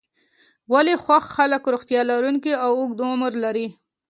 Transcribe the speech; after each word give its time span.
ولې 0.71 0.95
خوښ 1.03 1.23
خلک 1.35 1.61
روغتیا 1.73 2.01
لرونکی 2.11 2.53
او 2.63 2.71
اوږد 2.79 2.99
عمر 3.11 3.31
لري. 3.43 3.67